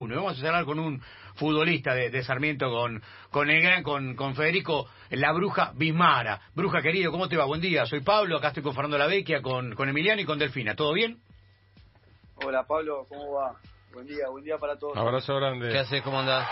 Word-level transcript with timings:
Vamos 0.00 0.40
a 0.40 0.46
hablar 0.46 0.64
con 0.64 0.78
un 0.78 1.02
futbolista 1.34 1.92
de, 1.92 2.22
Sarmiento, 2.22 2.70
con, 2.70 3.02
con 3.32 3.50
el 3.50 3.60
gran, 3.60 3.82
con, 3.82 4.14
con, 4.14 4.36
Federico, 4.36 4.86
la 5.10 5.32
bruja 5.32 5.72
Bismara. 5.74 6.40
Bruja 6.54 6.80
querido, 6.80 7.10
¿cómo 7.10 7.28
te 7.28 7.36
va? 7.36 7.46
Buen 7.46 7.60
día, 7.60 7.84
soy 7.84 8.02
Pablo, 8.02 8.36
acá 8.36 8.48
estoy 8.48 8.62
con 8.62 8.74
Fernando 8.74 8.96
La 8.96 9.08
Vecchia, 9.08 9.42
con, 9.42 9.74
con 9.74 9.88
Emiliano 9.88 10.22
y 10.22 10.24
con 10.24 10.38
Delfina. 10.38 10.76
¿Todo 10.76 10.92
bien? 10.92 11.18
Hola 12.36 12.64
Pablo, 12.64 13.06
¿cómo 13.08 13.32
va? 13.32 13.56
Buen 13.92 14.06
día, 14.06 14.28
buen 14.30 14.44
día 14.44 14.56
para 14.56 14.78
todos. 14.78 14.96
Abrazo 14.96 15.34
grande. 15.34 15.68
¿Qué 15.68 15.78
haces? 15.78 16.00
¿Cómo 16.02 16.20
andás? 16.20 16.48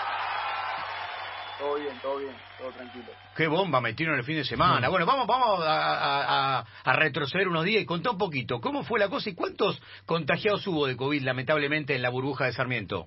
Todo 1.60 1.76
bien, 1.76 1.96
todo 2.02 2.18
bien, 2.18 2.34
todo 2.58 2.70
tranquilo. 2.72 3.06
Qué 3.36 3.46
bomba 3.46 3.80
metieron 3.80 4.18
el 4.18 4.24
fin 4.24 4.38
de 4.38 4.44
semana. 4.44 4.88
Bueno, 4.88 5.06
vamos, 5.06 5.28
vamos 5.28 5.60
a, 5.64 6.64
a, 6.82 6.92
retroceder 6.94 7.46
unos 7.46 7.64
días 7.64 7.80
y 7.80 7.86
contar 7.86 8.14
un 8.14 8.18
poquito. 8.18 8.60
¿Cómo 8.60 8.82
fue 8.82 8.98
la 8.98 9.08
cosa 9.08 9.30
y 9.30 9.36
cuántos 9.36 9.80
contagiados 10.04 10.66
hubo 10.66 10.88
de 10.88 10.96
COVID, 10.96 11.22
lamentablemente, 11.22 11.94
en 11.94 12.02
la 12.02 12.10
burbuja 12.10 12.46
de 12.46 12.52
Sarmiento? 12.52 13.06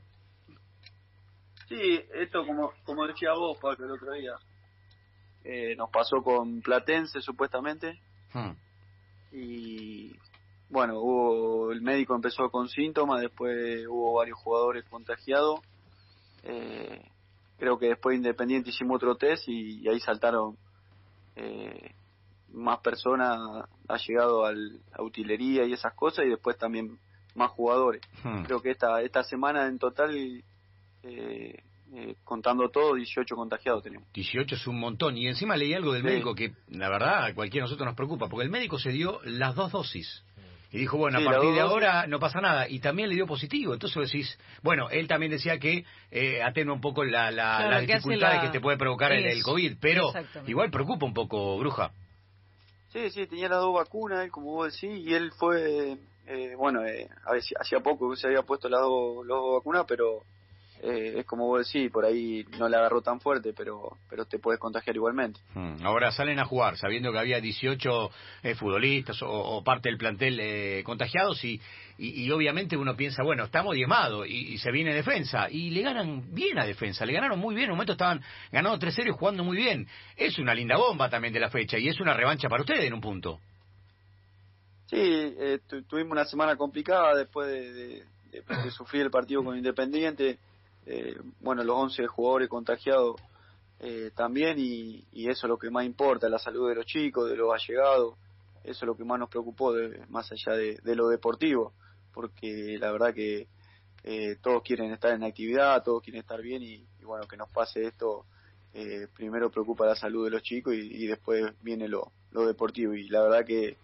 Sí, 1.70 2.02
esto 2.16 2.46
como, 2.48 2.74
como 2.84 3.06
decía 3.06 3.32
vos, 3.34 3.58
Pablo, 3.62 3.86
el 3.86 3.92
otro 3.92 4.14
día, 4.14 4.34
eh, 5.44 5.76
nos 5.76 5.92
pasó 5.92 6.24
con 6.24 6.62
Platense 6.62 7.22
supuestamente. 7.22 8.02
Hmm. 8.34 8.54
Y 9.32 10.16
bueno, 10.70 11.00
hubo 11.00 11.72
el 11.72 11.82
médico 11.82 12.16
empezó 12.16 12.50
con 12.50 12.68
síntomas, 12.70 13.22
después 13.22 13.86
hubo 13.88 14.14
varios 14.14 14.40
jugadores 14.40 14.84
contagiados. 14.90 15.60
Eh, 16.44 17.06
creo 17.60 17.78
que 17.78 17.90
después 17.90 18.18
Independiente 18.18 18.72
hicimos 18.72 18.96
otro 18.96 19.16
test 19.16 19.48
y, 19.48 19.88
ahí 19.88 20.00
saltaron 20.00 20.58
eh, 21.36 21.94
más 22.52 22.80
personas, 22.80 23.68
ha 23.88 23.98
llegado 23.98 24.44
al, 24.44 24.82
a 24.92 25.04
utilería 25.04 25.66
y 25.66 25.74
esas 25.74 25.94
cosas 25.94 26.26
y 26.26 26.30
después 26.30 26.58
también 26.58 26.98
más 27.36 27.52
jugadores. 27.52 28.02
Hmm. 28.24 28.42
Creo 28.42 28.60
que 28.60 28.72
esta, 28.72 29.04
esta 29.04 29.24
semana 29.24 29.68
en 29.68 29.78
total 29.78 30.44
eh, 31.04 31.64
eh, 31.94 32.16
contando 32.24 32.70
todo, 32.70 32.96
18 32.96 33.36
contagiados 33.36 33.84
tenemos. 33.84 34.08
18 34.14 34.56
es 34.56 34.68
un 34.68 34.80
montón. 34.80 35.18
Y 35.18 35.28
encima 35.28 35.58
leí 35.58 35.74
algo 35.74 35.94
del 35.94 36.04
médico 36.04 36.36
que, 36.36 36.54
la 36.70 36.90
verdad, 36.90 37.26
a 37.26 37.34
cualquiera 37.34 37.64
de 37.64 37.70
nosotros 37.70 37.88
nos 37.88 37.96
preocupa, 37.96 38.30
porque 38.30 38.46
el 38.46 38.52
médico 38.52 38.78
se 38.78 38.92
dio 38.92 39.20
las 39.24 39.56
dos 39.56 39.72
dosis. 39.72 40.24
Y 40.72 40.78
dijo, 40.78 40.98
bueno, 40.98 41.18
a 41.18 41.24
partir 41.24 41.52
de 41.52 41.62
ahora 41.62 42.06
no 42.06 42.20
pasa 42.20 42.42
nada. 42.42 42.70
Y 42.70 42.80
también 42.80 43.10
le 43.10 43.16
dio 43.16 43.26
positivo. 43.26 43.74
Entonces 43.74 44.12
decís, 44.12 44.38
bueno, 44.62 44.90
él 44.92 45.08
también 45.08 45.32
decía 45.32 45.58
que 45.58 45.84
eh, 46.12 46.44
atenúa 46.44 46.76
un 46.76 46.82
poco 46.82 47.04
la, 47.04 47.32
la, 47.32 47.82
dificultad 47.82 48.42
que 48.42 48.50
te 48.50 48.62
puede 48.62 48.78
provocar 48.78 49.12
el, 49.12 49.26
el, 49.26 49.42
COVID. 49.42 49.78
Pero 49.82 50.14
igual 50.46 50.70
preocupa 50.70 51.08
un 51.08 51.14
poco, 51.16 51.58
Bruja. 51.58 51.92
Sí, 52.90 53.10
sí, 53.12 53.26
tenía 53.28 53.50
las 53.50 53.60
dos 53.60 53.74
vacunas, 53.74 54.24
él, 54.24 54.32
como 54.32 54.52
vos 54.52 54.74
decís, 54.74 55.06
y 55.06 55.14
él 55.14 55.32
fue, 55.32 55.98
eh, 56.28 56.56
bueno, 56.56 56.84
eh, 56.86 57.08
hacía 57.60 57.80
poco 57.82 58.10
que 58.10 58.18
se 58.18 58.28
había 58.28 58.42
puesto 58.42 58.68
las 58.68 58.82
dos, 58.82 59.26
las 59.28 59.38
dos 59.38 59.58
vacunas, 59.58 59.86
pero 59.88 60.24
eh, 60.82 61.20
es 61.20 61.26
como 61.26 61.46
vos 61.46 61.68
decís, 61.68 61.92
por 61.92 62.06
ahí 62.06 62.46
no 62.58 62.70
le 62.70 62.78
agarró 62.78 63.02
tan 63.02 63.20
fuerte, 63.20 63.54
pero 63.54 63.98
pero 64.10 64.26
te 64.26 64.40
puedes 64.40 64.60
contagiar 64.60 64.96
igualmente. 64.96 65.40
Hmm. 65.54 65.76
Ahora 65.84 66.12
salen 66.12 66.40
a 66.40 66.46
jugar, 66.46 66.78
sabiendo 66.78 67.12
que 67.12 67.20
había 67.20 67.42
18 67.42 68.10
eh, 68.44 68.56
futbolistas 68.56 69.18
o, 69.22 69.62
parte 69.64 69.90
del 69.90 69.98
plantel 69.98 70.40
eh, 70.40 70.82
contagiados 70.86 71.44
y, 71.44 71.60
y, 71.98 72.32
obviamente 72.32 72.78
uno 72.78 72.96
piensa, 72.96 73.24
bueno, 73.24 73.44
estamos 73.44 73.76
diezmados 73.76 74.26
y, 74.30 74.58
se 74.58 74.72
viene 74.72 74.94
defensa 74.94 75.50
y 75.50 75.70
le 75.70 75.82
ganan 75.82 76.34
bien 76.34 76.58
a 76.58 76.66
defensa, 76.66 77.06
le 77.06 77.12
ganaron 77.12 77.40
muy 77.40 77.56
bien, 77.56 77.66
en 77.66 77.72
un 77.72 77.78
momento 77.78 77.94
estaban 77.94 78.22
ganando 78.52 78.80
3-0 78.80 79.10
y 79.10 79.12
jugando 79.12 79.44
muy 79.44 79.58
bien. 79.58 79.86
Es 80.16 80.40
una 80.40 80.54
linda 80.54 80.78
bomba 80.78 81.10
también 81.10 81.34
de 81.34 81.42
la 81.42 81.50
fecha 81.50 81.78
y 81.78 81.90
es 81.90 82.00
una 82.00 82.14
revancha 82.14 82.48
para 82.48 82.62
ustedes 82.62 82.86
en 82.86 82.94
un 82.94 83.02
punto. 83.02 83.40
Sí, 84.86 85.36
tuvimos 85.88 86.14
una 86.14 86.26
semana 86.26 86.56
complicada 86.56 87.16
después 87.16 87.48
de, 87.48 88.04
de 88.32 88.72
sufrir 88.72 89.04
el 89.04 89.12
partido 89.12 89.44
con 89.44 89.58
Independiente 89.58 90.40
eh, 90.92 91.16
bueno, 91.42 91.64
los 91.64 91.78
11 91.78 92.08
jugadores 92.08 92.50
contagiados 92.50 93.22
eh, 93.80 94.10
también 94.16 94.56
y, 94.58 95.06
eso 95.14 95.46
es 95.46 95.50
lo 95.50 95.60
que 95.60 95.70
más 95.70 95.86
importa, 95.86 96.28
la 96.28 96.40
salud 96.40 96.68
de 96.68 96.74
los 96.74 96.86
chicos, 96.88 97.30
de 97.30 97.36
los 97.36 97.54
allegados, 97.54 98.16
eso 98.64 98.86
es 98.86 98.88
lo 98.88 98.98
que 98.98 99.04
más 99.04 99.20
nos 99.20 99.30
preocupó, 99.30 99.72
de, 99.72 100.04
más 100.10 100.32
allá 100.32 100.58
de, 100.58 100.96
lo 100.96 101.08
deportivo, 101.10 101.74
porque 102.12 102.78
la 102.80 102.92
verdad 102.92 103.14
que 103.14 103.48
eh, 104.04 104.38
todos 104.42 104.64
quieren 104.64 104.92
estar 104.92 105.14
en 105.14 105.24
actividad, 105.24 105.84
todos 105.84 106.02
quieren 106.02 106.22
estar 106.22 106.42
bien 106.42 106.64
y, 106.64 106.84
bueno, 107.04 107.28
que 107.28 107.38
nos 107.38 107.52
pase 107.52 107.86
esto, 107.86 108.26
primero 109.14 109.52
preocupa 109.52 109.86
la 109.86 109.96
salud 109.96 110.26
de 110.26 110.32
los 110.32 110.42
chicos 110.42 110.74
y, 110.74 111.06
después 111.06 111.54
viene 111.62 111.88
lo, 111.88 112.12
lo 112.32 112.48
deportivo. 112.48 112.96
Y 112.96 113.10
la 113.10 113.22
verdad 113.22 113.46
que 113.46 113.78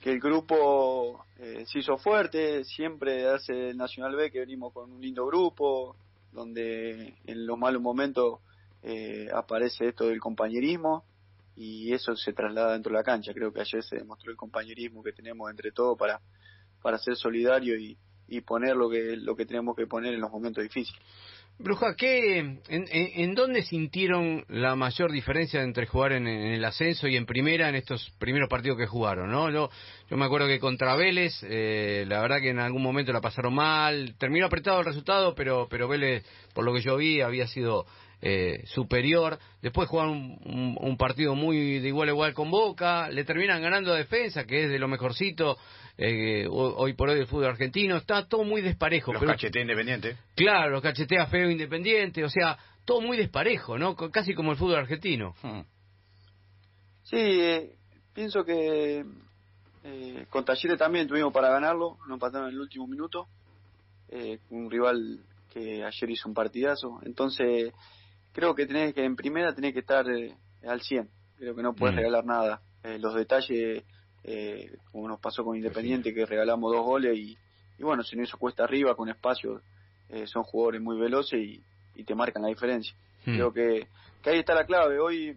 que 0.00 0.12
el 0.12 0.20
grupo 0.20 1.26
se 1.36 1.78
hizo 1.78 1.98
fuerte, 1.98 2.64
siempre 2.64 3.28
hace 3.28 3.68
el 3.70 3.76
Nacional 3.76 4.16
B 4.16 4.30
que 4.30 4.40
venimos 4.40 4.72
con 4.72 4.90
un 4.90 5.00
lindo 5.02 5.26
grupo, 5.26 5.94
donde 6.32 7.14
en 7.26 7.46
los 7.46 7.58
malos 7.58 7.82
momentos 7.82 8.40
eh, 8.82 9.28
aparece 9.34 9.88
esto 9.88 10.06
del 10.06 10.20
compañerismo 10.20 11.04
y 11.56 11.92
eso 11.92 12.16
se 12.16 12.32
traslada 12.32 12.72
dentro 12.72 12.92
de 12.92 12.98
la 12.98 13.04
cancha. 13.04 13.34
Creo 13.34 13.52
que 13.52 13.60
ayer 13.60 13.82
se 13.82 13.96
demostró 13.96 14.30
el 14.30 14.36
compañerismo 14.36 15.02
que 15.02 15.12
tenemos 15.12 15.50
entre 15.50 15.72
todos 15.72 15.98
para, 15.98 16.20
para 16.82 16.98
ser 16.98 17.16
solidario 17.16 17.76
y, 17.76 17.98
y 18.28 18.40
poner 18.40 18.76
lo 18.76 18.88
que, 18.88 19.16
lo 19.16 19.36
que 19.36 19.44
tenemos 19.44 19.76
que 19.76 19.86
poner 19.86 20.14
en 20.14 20.20
los 20.20 20.30
momentos 20.30 20.62
difíciles. 20.62 21.02
Bruja, 21.62 21.94
¿qué, 21.94 22.38
en, 22.38 22.58
en, 22.68 23.34
dónde 23.34 23.62
sintieron 23.62 24.46
la 24.48 24.76
mayor 24.76 25.12
diferencia 25.12 25.62
entre 25.62 25.84
jugar 25.84 26.12
en, 26.12 26.26
el 26.26 26.64
ascenso 26.64 27.06
y 27.06 27.16
en 27.16 27.26
primera 27.26 27.68
en 27.68 27.74
estos 27.74 28.10
primeros 28.18 28.48
partidos 28.48 28.78
que 28.78 28.86
jugaron? 28.86 29.30
¿no? 29.30 29.50
Yo, 29.50 29.68
yo 30.08 30.16
me 30.16 30.24
acuerdo 30.24 30.46
que 30.46 30.58
contra 30.58 30.96
Vélez, 30.96 31.34
eh, 31.42 32.06
la 32.08 32.22
verdad 32.22 32.40
que 32.40 32.48
en 32.48 32.60
algún 32.60 32.82
momento 32.82 33.12
la 33.12 33.20
pasaron 33.20 33.54
mal, 33.54 34.14
terminó 34.16 34.46
apretado 34.46 34.78
el 34.80 34.86
resultado, 34.86 35.34
pero, 35.34 35.68
pero 35.68 35.86
Vélez, 35.86 36.24
por 36.54 36.64
lo 36.64 36.72
que 36.72 36.80
yo 36.80 36.96
vi, 36.96 37.20
había 37.20 37.46
sido 37.46 37.84
eh, 38.22 38.62
superior. 38.64 39.38
Después 39.60 39.86
jugaron 39.86 40.38
un, 40.44 40.96
partido 40.96 41.34
muy 41.34 41.78
de 41.78 41.88
igual 41.88 42.08
a 42.08 42.12
igual 42.12 42.32
con 42.32 42.50
Boca, 42.50 43.10
le 43.10 43.24
terminan 43.24 43.60
ganando 43.60 43.92
a 43.92 43.96
defensa, 43.96 44.44
que 44.44 44.64
es 44.64 44.70
de 44.70 44.78
lo 44.78 44.88
mejorcito 44.88 45.58
eh, 46.02 46.46
hoy 46.50 46.94
por 46.94 47.08
hoy 47.08 47.16
del 47.16 47.26
fútbol 47.26 47.46
argentino. 47.46 47.96
Está 47.96 48.26
todo 48.26 48.44
muy 48.44 48.62
desparejo. 48.62 49.12
Los 49.12 49.22
cachetea 49.22 49.62
independiente. 49.62 50.16
Claro, 50.34 50.70
los 50.70 50.82
cachetea 50.82 51.26
feo 51.26 51.50
independiente, 51.50 52.24
o 52.24 52.30
sea, 52.30 52.58
todo 52.84 53.00
muy 53.00 53.16
desparejo, 53.16 53.78
¿no? 53.78 53.94
Casi 53.94 54.34
como 54.34 54.52
el 54.52 54.58
fútbol 54.58 54.76
argentino. 54.76 55.34
Hmm. 55.42 55.60
Sí, 57.02 57.16
eh, 57.16 57.74
pienso 58.14 58.44
que 58.44 59.04
con 60.28 60.44
Talleres 60.44 60.78
también 60.78 61.08
tuvimos 61.08 61.32
para 61.32 61.48
ganarlo, 61.48 61.96
nos 62.06 62.16
empataron 62.16 62.48
en 62.48 62.54
el 62.54 62.60
último 62.60 62.86
minuto. 62.86 63.26
un 64.50 64.70
rival 64.70 65.20
que 65.52 65.84
ayer 65.84 66.10
hizo 66.10 66.28
un 66.28 66.34
partidazo. 66.34 67.00
Entonces, 67.04 67.72
creo 68.32 68.54
que 68.54 68.66
tenés 68.66 68.94
que 68.94 69.04
en 69.04 69.16
primera 69.16 69.54
tenés 69.54 69.72
que 69.72 69.80
estar 69.80 70.08
eh, 70.08 70.34
al 70.66 70.80
100 70.80 71.08
creo 71.36 71.54
que 71.54 71.62
no 71.62 71.74
puedes 71.74 71.94
mm. 71.94 71.98
regalar 71.98 72.24
nada 72.24 72.60
eh, 72.82 72.98
los 72.98 73.14
detalles 73.14 73.84
eh, 74.24 74.76
como 74.92 75.08
nos 75.08 75.20
pasó 75.20 75.44
con 75.44 75.56
Independiente 75.56 76.14
que 76.14 76.26
regalamos 76.26 76.72
dos 76.72 76.84
goles 76.84 77.16
y, 77.16 77.36
y 77.78 77.82
bueno 77.82 78.02
si 78.02 78.16
no 78.16 78.22
hizo 78.22 78.38
cuesta 78.38 78.64
arriba 78.64 78.94
con 78.94 79.08
espacio 79.08 79.60
son 80.24 80.42
jugadores 80.42 80.80
muy 80.80 80.98
veloces 80.98 81.40
y, 81.40 81.62
te 82.04 82.14
marcan 82.14 82.42
la 82.42 82.48
diferencia 82.48 82.94
mm. 83.26 83.34
creo 83.34 83.52
que, 83.52 83.86
que 84.22 84.30
ahí 84.30 84.38
está 84.38 84.54
la 84.54 84.64
clave 84.64 84.98
hoy 84.98 85.36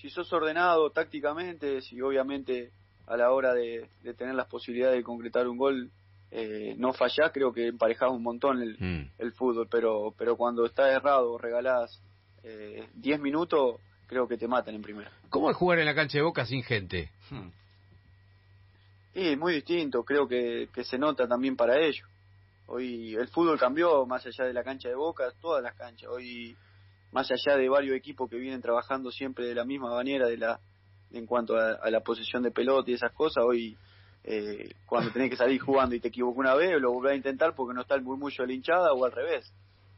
si 0.00 0.10
sos 0.10 0.30
ordenado 0.32 0.90
tácticamente 0.90 1.80
si 1.80 2.00
obviamente 2.02 2.70
a 3.06 3.16
la 3.16 3.32
hora 3.32 3.54
de, 3.54 3.88
de 4.02 4.14
tener 4.14 4.34
las 4.34 4.46
posibilidades 4.46 4.98
de 4.98 5.02
concretar 5.02 5.48
un 5.48 5.56
gol 5.56 5.90
eh, 6.30 6.74
no 6.76 6.92
fallás, 6.92 7.30
creo 7.32 7.52
que 7.52 7.68
emparejás 7.68 8.10
un 8.10 8.22
montón 8.22 8.60
el, 8.60 8.76
mm. 8.78 9.10
el, 9.18 9.32
fútbol, 9.32 9.68
pero 9.70 10.12
pero 10.18 10.36
cuando 10.36 10.66
estás 10.66 10.92
errado, 10.92 11.38
regalás 11.38 12.02
10 12.42 13.18
eh, 13.18 13.22
minutos, 13.22 13.80
creo 14.06 14.26
que 14.26 14.36
te 14.36 14.48
matan 14.48 14.74
en 14.74 14.82
primera. 14.82 15.10
¿Cómo 15.30 15.50
es 15.50 15.56
jugar 15.56 15.78
en 15.78 15.86
la 15.86 15.94
cancha 15.94 16.18
de 16.18 16.24
Boca 16.24 16.44
sin 16.44 16.62
gente? 16.62 17.10
Hmm. 17.30 17.48
Sí, 19.16 19.34
muy 19.34 19.54
distinto, 19.54 20.04
creo 20.04 20.28
que, 20.28 20.68
que 20.74 20.84
se 20.84 20.98
nota 20.98 21.26
también 21.26 21.56
para 21.56 21.80
ellos. 21.80 22.06
Hoy 22.66 23.14
el 23.14 23.28
fútbol 23.28 23.58
cambió 23.58 24.04
más 24.04 24.26
allá 24.26 24.44
de 24.44 24.52
la 24.52 24.62
cancha 24.62 24.90
de 24.90 24.94
Boca, 24.94 25.32
todas 25.40 25.62
las 25.62 25.74
canchas. 25.74 26.10
Hoy, 26.10 26.54
más 27.12 27.30
allá 27.30 27.56
de 27.56 27.66
varios 27.66 27.96
equipos 27.96 28.28
que 28.28 28.36
vienen 28.36 28.60
trabajando 28.60 29.10
siempre 29.10 29.46
de 29.46 29.54
la 29.54 29.64
misma 29.64 29.88
manera 29.88 30.26
de 30.26 30.36
la 30.36 30.60
en 31.12 31.24
cuanto 31.24 31.56
a, 31.56 31.88
la 31.90 32.00
posesión 32.00 32.42
de 32.42 32.50
pelota 32.50 32.90
y 32.90 32.94
esas 32.94 33.10
cosas, 33.14 33.42
hoy 33.42 33.74
eh, 34.22 34.74
cuando 34.84 35.10
tenés 35.10 35.30
que 35.30 35.36
salir 35.38 35.62
jugando 35.62 35.94
y 35.94 36.00
te 36.00 36.08
equivocó 36.08 36.40
una 36.40 36.54
vez, 36.54 36.78
lo 36.78 36.92
volvés 36.92 37.12
a 37.12 37.16
intentar 37.16 37.54
porque 37.54 37.72
no 37.72 37.80
está 37.80 37.94
el 37.94 38.02
murmullo 38.02 38.42
de 38.42 38.48
la 38.48 38.52
hinchada 38.52 38.92
o 38.92 39.02
al 39.06 39.12
revés. 39.12 39.50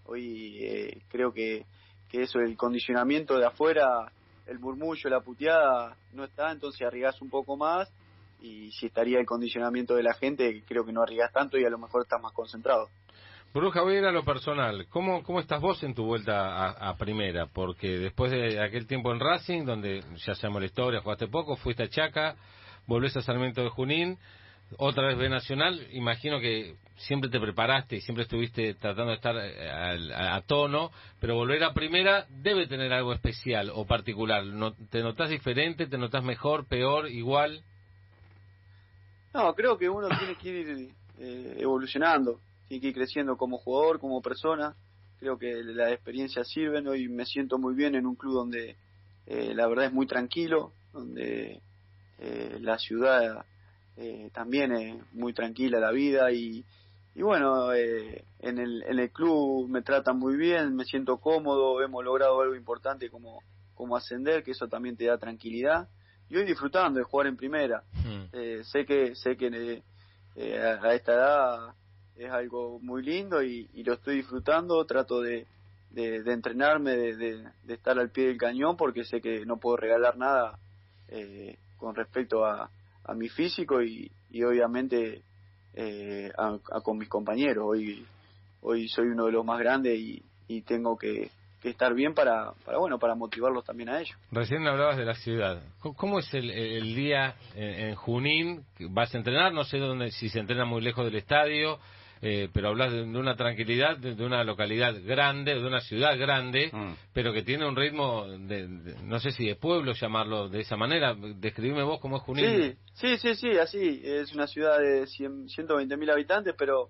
Hoy 0.05 0.59
eh, 0.61 1.03
creo 1.09 1.33
que 1.33 1.67
que 2.09 2.23
eso, 2.23 2.39
el 2.39 2.57
condicionamiento 2.57 3.37
de 3.37 3.47
afuera, 3.47 4.13
el 4.47 4.61
murmullo, 4.61 5.11
la 5.11 5.23
puteada, 5.23 5.97
no 6.13 6.23
está, 6.23 6.53
entonces 6.53 6.87
arriesgas 6.87 7.21
un 7.21 7.31
poco 7.31 7.57
más 7.57 7.91
y 8.41 8.71
si 8.73 8.87
estaría 8.87 9.19
el 9.19 9.27
condicionamiento 9.27 9.95
de 9.95 10.03
la 10.03 10.15
gente, 10.15 10.63
creo 10.67 10.85
que 10.85 10.93
no 10.93 11.03
arriesgas 11.03 11.33
tanto 11.33 11.59
y 11.59 11.65
a 11.65 11.71
lo 11.71 11.79
mejor 11.79 12.03
estás 12.03 12.21
más 12.21 12.33
concentrado. 12.33 12.89
Bruja, 13.55 13.81
voy 13.81 13.95
a 13.95 13.99
ir 14.01 14.05
a 14.05 14.13
lo 14.13 14.25
personal. 14.25 14.87
¿Cómo, 14.91 15.23
¿Cómo 15.23 15.41
estás 15.41 15.61
vos 15.61 15.83
en 15.83 15.95
tu 15.95 16.05
vuelta 16.05 16.69
a, 16.69 16.97
primera? 16.97 17.47
Porque 17.47 17.99
después 17.99 18.31
de 18.31 18.61
aquel 18.61 18.87
tiempo 18.87 19.11
en 19.11 19.21
Racing, 19.21 19.65
donde 19.65 20.05
ya 20.27 20.35
sabemos 20.35 20.61
la 20.61 20.67
historia, 20.67 21.01
jugaste 21.01 21.29
poco, 21.29 21.57
fuiste 21.57 21.85
a 21.85 21.89
Chaca, 21.89 22.37
volvés 22.87 23.17
a 23.17 23.23
Sarmiento 23.23 23.63
de 23.63 23.71
Junín, 23.71 24.19
otra 24.77 25.07
vez 25.07 25.17
B 25.17 25.31
Nacional, 25.31 25.81
imagino 25.93 26.41
que 26.41 26.75
siempre 26.97 27.31
te 27.31 27.41
preparaste 27.41 27.97
y 27.97 28.01
siempre 28.03 28.25
estuviste 28.25 28.75
tratando 28.75 29.13
de 29.13 29.17
estar 29.17 29.35
eh, 29.39 30.13
a, 30.15 30.37
a 30.37 30.43
tono, 30.43 30.91
pero 31.19 31.37
volver 31.37 31.65
a 31.65 31.73
primera 31.73 32.27
debe 32.29 32.67
tener 32.67 32.93
algo 32.93 33.15
especial 33.15 33.71
o 33.75 33.87
particular. 33.87 34.45
No- 34.45 34.75
¿Te 34.91 35.03
notas 35.03 35.31
diferente? 35.31 35.87
¿Te 35.87 35.97
notas 35.97 36.23
mejor, 36.23 36.67
peor, 36.69 37.09
igual? 37.09 37.63
No, 39.35 39.55
creo 39.55 39.77
que 39.77 39.89
uno 39.89 40.09
tiene 40.19 40.37
que 40.37 40.49
ir 40.49 40.91
eh, 41.19 41.57
evolucionando, 41.59 42.41
tiene 42.67 42.81
que 42.81 42.89
ir 42.89 42.95
creciendo 42.95 43.37
como 43.37 43.59
jugador, 43.59 44.01
como 44.01 44.23
persona. 44.23 44.75
Creo 45.19 45.39
que 45.39 45.63
las 45.65 45.93
experiencias 45.93 46.49
sirven. 46.49 46.87
Hoy 46.89 47.09
me 47.09 47.25
siento 47.25 47.59
muy 47.59 47.75
bien 47.75 47.95
en 47.95 48.07
un 48.07 48.15
club 48.15 48.35
donde 48.35 48.77
eh, 49.27 49.53
la 49.55 49.67
verdad 49.67 49.87
es 49.87 49.93
muy 49.93 50.07
tranquilo, 50.07 50.73
donde 50.93 51.61
eh, 52.19 52.59
la 52.61 52.79
ciudad 52.79 53.45
eh, 53.97 54.31
también 54.33 54.73
es 54.73 55.13
muy 55.13 55.33
tranquila 55.33 55.81
la 55.81 55.91
vida 55.91 56.31
y, 56.33 56.65
y 57.15 57.23
bueno, 57.23 57.73
eh, 57.73 58.25
en, 58.39 58.59
el, 58.59 58.83
en 58.85 58.99
el 58.99 59.11
club 59.11 59.69
me 59.69 59.83
tratan 59.83 60.19
muy 60.19 60.37
bien, 60.37 60.75
me 60.75 60.85
siento 60.85 61.19
cómodo, 61.19 61.83
hemos 61.83 62.05
logrado 62.05 62.41
algo 62.41 62.55
importante 62.55 63.11
como, 63.11 63.43
como 63.75 63.97
ascender, 63.97 64.43
que 64.43 64.53
eso 64.53 64.69
también 64.69 64.97
te 64.97 65.07
da 65.07 65.19
tranquilidad. 65.19 65.89
Y 66.31 66.37
hoy 66.37 66.45
disfrutando 66.45 66.99
de 66.99 67.05
jugar 67.05 67.27
en 67.27 67.37
primera. 67.37 67.83
Mm. 68.05 68.25
Eh, 68.33 68.61
sé 68.65 68.85
que 68.85 69.15
sé 69.15 69.37
que 69.37 69.47
eh, 69.49 69.83
eh, 70.37 70.59
a 70.61 70.87
a 70.87 70.95
esta 70.95 71.13
edad 71.15 71.75
es 72.17 72.31
algo 72.31 72.79
muy 72.81 73.03
lindo 73.03 73.43
y, 73.43 73.69
y 73.75 73.85
lo 73.85 73.95
estoy 73.95 74.17
disfrutando 74.17 74.85
trato 74.85 75.21
de, 75.21 75.47
de, 75.91 76.23
de 76.23 76.33
entrenarme 76.33 76.97
de, 76.97 77.17
de- 77.17 77.49
de 77.65 77.75
estar 77.75 77.99
al 77.99 78.11
pie 78.11 78.27
del 78.27 78.37
cañón 78.39 78.77
porque 78.77 79.05
sé 79.05 79.21
que 79.21 79.47
no 79.47 79.59
puedo 79.59 79.77
regalar 79.77 80.17
nada 80.17 80.59
eh, 81.09 81.57
con 81.77 81.95
respecto 81.95 82.45
a, 82.45 82.71
a 83.05 83.15
mi 83.15 83.29
físico 83.29 83.81
y, 83.83 84.11
y 84.31 84.43
obviamente 84.43 85.23
a- 86.37 86.59
a 86.73 86.81
con 86.81 86.99
mis 86.99 87.09
compañeros 87.09 87.65
hoy 87.69 88.05
hoy 88.63 88.89
soy 88.89 89.07
uno 89.07 89.27
de 89.27 89.33
los 89.33 89.45
más 89.45 89.59
grandes 89.61 89.99
y, 89.99 90.23
y 90.49 90.63
tengo 90.63 90.97
que, 90.99 91.31
que 91.61 91.71
estar 91.71 91.93
bien 91.95 92.15
para, 92.15 92.53
para 92.65 92.79
bueno 92.79 92.99
para 92.99 93.15
motivarlos 93.15 93.65
también 93.65 93.89
a 93.89 94.01
ellos 94.01 94.17
Recién 94.31 94.67
hablabas 94.67 94.97
de 94.97 95.05
la 95.05 95.15
ciudad. 95.15 95.63
¿Cómo- 95.81 95.95
¿Cómo 95.97 96.19
es 96.21 96.33
el, 96.35 96.51
el 96.51 96.95
día 96.95 97.35
en, 97.55 97.89
en 97.89 97.95
Junín? 97.97 98.65
¿Vas 98.91 99.15
a 99.15 99.19
entrenar? 99.19 99.53
No 99.53 99.65
sé 99.65 99.79
dónde, 99.79 100.11
si 100.13 100.29
se 100.29 100.39
entrena 100.41 100.65
muy 100.65 100.81
lejos 100.83 101.05
del 101.05 101.17
estadio, 101.17 101.79
eh, 102.21 102.49
pero 102.53 102.69
hablas 102.69 102.91
de, 102.93 102.99
de 103.07 103.19
una 103.19 103.37
tranquilidad, 103.37 103.97
de, 103.97 104.15
de 104.17 104.25
una 104.27 104.43
localidad 104.43 104.93
grande, 105.05 105.55
de 105.55 105.65
una 105.67 105.81
ciudad 105.81 106.19
grande, 106.19 106.71
Mm. 106.73 106.93
pero 107.13 107.33
que 107.33 107.43
tiene 107.43 107.67
un 107.67 107.77
ritmo, 107.77 108.27
de, 108.27 108.67
de- 108.67 109.03
no 109.05 109.19
sé 109.21 109.31
si 109.31 109.47
de 109.47 109.55
pueblo 109.55 109.93
llamarlo 109.93 110.49
de 110.49 110.61
esa 110.61 110.77
manera. 110.77 111.15
Describime 111.17 111.83
vos 111.85 112.01
cómo 112.01 112.17
es 112.17 112.23
Junín. 112.25 112.77
Sí, 112.95 113.17
sí, 113.17 113.19
sí, 113.19 113.35
sí, 113.37 113.59
así. 113.59 114.01
Es 114.05 114.33
una 114.35 114.47
ciudad 114.49 114.79
de 114.81 115.07
100, 115.07 115.49
120 115.49 115.97
mil 115.97 116.11
habitantes, 116.11 116.55
pero 116.59 116.89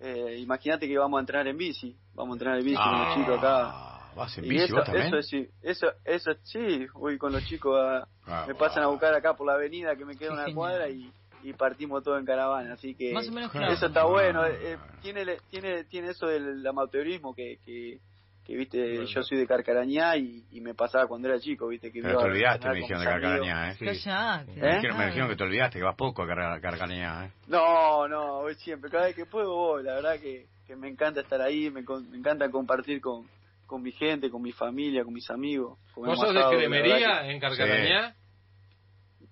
eh, 0.00 0.36
imagínate 0.38 0.88
que 0.88 0.96
vamos 0.98 1.18
a 1.18 1.20
entrenar 1.20 1.46
en 1.48 1.56
bici. 1.58 1.96
Vamos 2.14 2.32
a 2.32 2.36
entrenar 2.36 2.58
en 2.58 2.64
bici 2.64 2.76
con 2.76 2.98
los 2.98 3.14
chicos 3.16 3.38
acá. 3.38 3.93
Ah, 4.14 4.20
¿Vas 4.20 4.38
en 4.38 4.44
Y 4.44 4.48
bici 4.48 4.64
eso, 4.64 4.76
vos 4.76 4.84
también? 4.84 5.06
eso, 5.06 5.18
es, 5.18 5.26
sí, 5.28 5.48
eso, 5.62 5.86
eso, 6.04 6.32
sí, 6.44 6.86
voy 6.94 7.18
con 7.18 7.32
los 7.32 7.44
chicos, 7.44 7.76
a- 7.80 8.08
Ah, 8.26 8.44
me 8.48 8.54
pasan 8.54 8.82
a 8.84 8.86
buscar 8.86 9.12
acá 9.14 9.34
por 9.34 9.46
la 9.46 9.54
avenida 9.54 9.96
que 9.96 10.04
me 10.06 10.16
queda 10.16 10.28
Qué 10.28 10.32
una 10.34 10.42
genial. 10.44 10.54
cuadra 10.56 10.88
y, 10.88 11.12
y 11.42 11.52
partimos 11.52 12.02
todo 12.02 12.16
en 12.18 12.24
caravana, 12.24 12.72
así 12.72 12.94
que 12.94 13.12
Más 13.12 13.28
o 13.28 13.32
menos 13.32 13.50
claro. 13.50 13.72
eso 13.72 13.86
está 13.86 14.04
bueno. 14.04 14.46
eh, 14.46 14.72
eh, 14.72 14.78
tiene, 15.02 15.26
tiene, 15.50 15.84
tiene 15.84 16.10
eso 16.10 16.26
del 16.26 16.66
amateurismo 16.66 17.34
que, 17.34 17.58
que, 17.66 17.98
que 18.46 18.56
viste, 18.56 19.04
yo 19.06 19.22
soy 19.22 19.36
de 19.38 19.46
Carcarañá 19.46 20.16
y, 20.16 20.46
y 20.52 20.60
me 20.62 20.74
pasaba 20.74 21.06
cuando 21.06 21.28
era 21.28 21.38
chico, 21.38 21.68
viste, 21.68 21.92
que 21.92 22.00
Pero 22.00 22.18
te 22.18 22.24
olvidaste, 22.24 22.68
me 22.68 22.76
dijeron, 22.76 23.00
de. 23.04 23.08
Carcarañá, 23.10 23.70
¿eh? 23.70 23.74
Sí. 23.78 23.84
Callate. 23.84 24.52
¿Eh? 24.52 24.60
Me 24.62 24.74
dijeron, 24.76 24.98
me 24.98 25.06
dijeron 25.06 25.28
que 25.28 25.36
te 25.36 25.44
olvidaste, 25.44 25.78
que 25.78 25.84
vas 25.84 25.96
poco 25.96 26.22
a 26.22 26.26
Car- 26.26 26.60
Carcarañá, 26.62 27.26
¿eh? 27.26 27.30
No, 27.48 28.08
no, 28.08 28.40
voy 28.40 28.54
siempre, 28.54 28.90
cada 28.90 29.04
vez 29.04 29.14
que 29.16 29.26
puedo 29.26 29.54
voy, 29.54 29.82
la 29.84 29.94
verdad 29.96 30.18
que, 30.18 30.46
que 30.66 30.76
me 30.76 30.88
encanta 30.88 31.20
estar 31.20 31.42
ahí, 31.42 31.70
me, 31.70 31.82
me 31.82 32.16
encanta 32.18 32.50
compartir 32.50 33.02
con, 33.02 33.26
con 33.66 33.82
mi 33.82 33.92
gente, 33.92 34.30
con 34.30 34.42
mi 34.42 34.52
familia, 34.52 35.04
con 35.04 35.12
mis 35.14 35.28
amigos. 35.30 35.78
¿Vos 35.96 36.18
sos 36.18 36.32
de 36.32 36.38
asado, 36.40 36.56
cremería 36.56 36.96
verdad 37.08 37.30
en 37.30 37.40
Carcarañá? 37.40 38.14
que- 38.14 38.24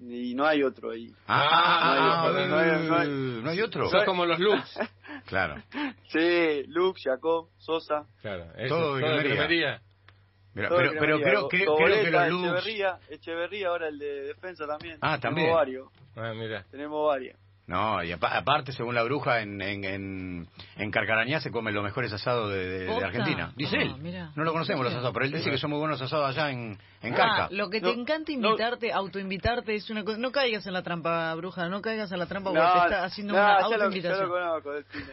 y 0.04 0.34
no 0.34 0.44
hay 0.44 0.62
otro 0.64 0.90
ahí. 0.90 1.12
Ah, 1.28 2.28
no 2.32 2.38
hay- 2.38 2.48
no 2.48 2.56
hay- 2.58 2.88
no 2.88 2.96
hay- 2.96 3.42
¿no 3.42 3.50
hay 3.50 3.60
otro? 3.60 3.88
Sos 3.88 4.04
como 4.04 4.26
los 4.26 4.38
looks. 4.40 4.78
Claro. 5.26 5.62
Sí, 6.08 6.64
Luke, 6.66 7.00
Jacob, 7.04 7.48
Sosa, 7.58 8.06
Claro, 8.20 8.46
eso, 8.56 8.74
Todo 8.74 8.94
de 8.96 9.02
cremería. 9.02 9.30
cremería. 9.30 9.82
Pero, 10.54 10.68
todo 10.68 10.78
pero, 10.78 10.92
pero 10.98 11.20
creo, 11.20 11.48
creo, 11.48 11.76
que 12.02 12.10
los 12.10 12.28
looks... 12.30 12.44
Echeverría, 12.66 12.98
Echeverría, 13.08 13.68
ahora 13.68 13.88
el 13.88 13.98
de 13.98 14.22
defensa 14.24 14.66
también. 14.66 14.98
Ah, 15.00 15.18
también. 15.20 15.46
Tenemos 15.46 15.60
varios, 15.60 15.88
Ah, 16.16 16.32
mira. 16.34 16.64
tenemos 16.70 17.06
varios. 17.06 17.38
No, 17.64 18.02
y 18.02 18.10
apa- 18.10 18.36
aparte, 18.36 18.72
según 18.72 18.94
la 18.94 19.04
bruja, 19.04 19.40
en, 19.40 19.62
en, 19.62 19.84
en, 19.84 20.48
en 20.76 20.90
Carcarañá 20.90 21.40
se 21.40 21.50
comen 21.52 21.72
los 21.72 21.84
mejores 21.84 22.12
asados 22.12 22.50
de, 22.50 22.58
de- 22.58 22.78
de 22.80 22.86
¿Posta? 22.88 23.06
Argentina. 23.06 23.52
Dice 23.54 23.76
Ah, 23.78 23.82
él. 23.82 24.28
No 24.34 24.42
lo 24.44 24.52
conocemos 24.52 24.84
los 24.84 24.92
asados, 24.92 25.12
pero 25.14 25.26
él 25.26 25.32
dice 25.32 25.48
que 25.50 25.58
son 25.58 25.70
muy 25.70 25.78
buenos 25.78 26.02
asados 26.02 26.28
allá 26.36 26.50
en, 26.50 26.76
en 27.02 27.14
Carca. 27.14 27.44
Ah, 27.44 27.48
lo 27.52 27.70
que 27.70 27.80
te 27.80 27.86
No, 27.86 27.92
encanta 28.02 28.32
no. 28.32 28.48
invitarte, 28.48 28.92
autoinvitarte, 28.92 29.76
es 29.76 29.88
una 29.90 30.02
cosa. 30.04 30.18
No 30.18 30.32
caigas 30.32 30.66
en 30.66 30.72
la 30.72 30.82
trampa, 30.82 31.32
bruja, 31.36 31.68
no 31.68 31.80
caigas 31.80 32.10
en 32.10 32.18
la 32.18 32.26
trampa 32.26 32.50
No, 32.50 32.60
porque 32.60 32.72
te 32.80 32.84
está 32.86 33.04
haciendo 33.04 33.32
no, 33.34 33.38
una 33.40 33.48
ya, 33.48 33.54
lo, 33.54 33.60
ya 33.70 33.76
lo 33.76 33.84
autoinvitación. 33.84 34.28
conozco, 34.28 34.70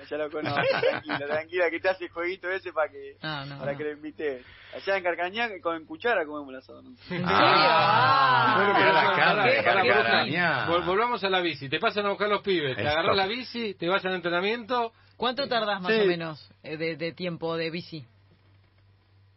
ya 0.10 0.18
lo 0.18 0.32
conozco. 0.32 0.62
tranquila, 0.90 1.28
tranquila, 1.28 1.70
que 1.70 1.80
te 1.80 1.90
hace 1.90 2.04
el 2.06 2.10
jueguito 2.12 2.50
ese 2.50 2.74
para 2.74 2.90
que, 2.92 3.16
Ah, 3.22 3.46
no, 3.48 3.60
para 3.60 3.72
no. 3.74 3.78
que 3.78 3.84
lo 3.84 3.92
invite. 3.92 4.42
Allá 4.76 4.98
en 4.98 5.04
Carcañá 5.04 5.50
con 5.64 5.84
cuchara 5.86 6.26
comemos 6.26 6.50
el 6.50 6.60
asado. 6.60 6.82
¿no? 6.84 6.90
¿En 6.90 6.98
serio? 6.98 7.26
Ah, 7.28 8.56
Ah, 8.56 8.56
bueno, 8.56 8.74
la 9.36 9.44
qué 9.44 9.50
de. 9.58 9.64
Carcarañá. 9.64 10.68
Vol- 10.68 10.86
volvamos 10.86 11.24
a 11.24 11.30
la 11.30 11.40
bici. 11.42 11.70
Te 11.70 11.80
pasan 11.80 12.06
a 12.06 12.10
buscar 12.10 12.30
los 12.30 12.39
pibes. 12.42 12.76
Te 12.76 12.84
stop. 12.88 13.14
la 13.16 13.28
bici, 13.28 13.74
te 13.76 13.88
vas 13.88 14.04
al 14.06 14.16
entrenamiento. 14.16 14.92
¿Cuánto 15.18 15.48
tardás 15.48 15.82
más 15.82 15.92
Sí. 15.94 16.02
o 16.02 16.06
menos 16.06 16.52
eh, 16.64 16.78
de, 16.78 16.96
de 16.96 17.12
tiempo 17.14 17.58
de 17.58 17.70
bici? 17.70 18.06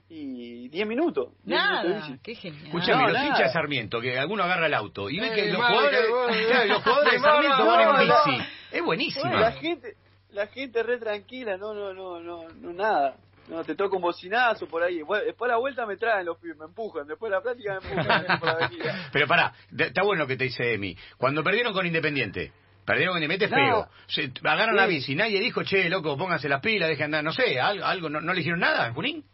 Y 0.08 0.68
10 0.68 0.86
minutos. 0.86 1.28
10 1.44 1.58
minutos 1.58 1.82
de 1.82 1.88
Nada, 1.90 2.06
bici. 2.08 2.20
qué 2.22 2.34
genial. 2.34 2.66
Escuchame, 2.66 3.02
No, 3.04 3.08
los 3.08 3.22
hinchas 3.22 3.38
de 3.38 3.48
Sarmiento, 3.52 4.00
que 4.00 4.18
alguno 4.18 4.42
agarra 4.44 4.66
el 4.66 4.74
auto 4.74 5.08
y 5.08 5.18
ve 5.18 5.28
Eh, 5.28 5.34
que 5.34 5.46
los 5.52 5.56
jugadores, 5.56 6.00
los 6.68 6.84
de 6.84 7.18
Sarmiento 7.18 7.64
van 7.66 7.80
en 8.02 8.08
no, 8.08 8.14
bici. 8.26 8.42
Es 8.72 8.84
buenísima. 8.84 9.40
La 9.40 9.52
gente, 9.52 9.94
la 10.32 10.46
gente 10.48 10.82
re 10.82 10.98
tranquila, 10.98 11.56
no, 11.56 11.72
no, 11.72 11.94
no, 11.94 12.20
no, 12.20 12.48
no 12.48 12.72
nada. 12.72 13.16
No, 13.48 13.64
te 13.64 13.74
toca 13.74 13.96
un 13.96 14.02
bocinazo 14.02 14.66
por 14.68 14.82
ahí. 14.84 15.02
Bueno, 15.02 15.24
Después 15.24 15.48
a 15.50 15.54
la 15.54 15.58
vuelta 15.58 15.84
me 15.86 15.96
traen 15.96 16.26
los 16.26 16.38
pibes, 16.38 16.56
me 16.58 16.66
empujan. 16.66 17.06
Después 17.06 17.28
de 17.30 17.36
la 17.36 17.42
práctica 17.42 17.80
me 17.82 17.90
empujan 17.90 18.38
por 18.38 18.48
la. 18.48 18.70
Pero 19.12 19.26
pará, 19.26 19.52
de- 19.70 19.86
está 19.86 20.02
bueno 20.04 20.22
lo 20.22 20.28
que 20.28 20.36
te 20.36 20.44
dice 20.44 20.74
Emi. 20.74 20.96
Cuando 21.16 21.42
perdieron 21.42 21.72
con 21.72 21.84
Independiente, 21.86 22.52
perdieron 22.84 23.16
Independiente 23.16 23.54
No. 23.56 23.62
feo. 23.64 23.88
Se, 24.06 24.32
agarran 24.42 24.74
Sí. 24.74 24.80
la 24.80 24.86
bici, 24.86 25.14
nadie 25.14 25.40
dijo, 25.40 25.62
che, 25.64 25.88
loco, 25.88 26.16
pónganse 26.16 26.48
las 26.48 26.60
pilas, 26.60 26.88
dejen 26.88 27.06
andar, 27.06 27.24
no 27.24 27.32
sé, 27.32 27.60
algo, 27.60 27.84
algo 27.84 28.08
no, 28.08 28.20
no 28.20 28.32
le 28.34 28.40
hicieron 28.40 28.60
nada 28.60 28.86
en 28.88 28.94
Junín. 28.94 29.24